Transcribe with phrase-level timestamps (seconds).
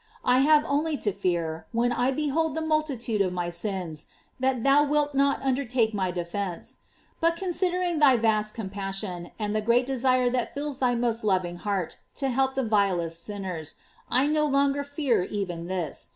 [0.25, 4.07] I have only to fear, when I behold the multitude of my sins,
[4.39, 6.79] that thou wilt not undertake my defence;
[7.19, 11.97] but considering thy vast compassion and the great desire that fills thy most loving heart
[12.15, 13.75] to help the vilest sinners,
[14.09, 16.09] I no longer fear even this.